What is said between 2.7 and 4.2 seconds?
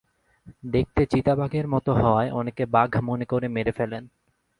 বাঘ মনে করে মেরে ফেলেন।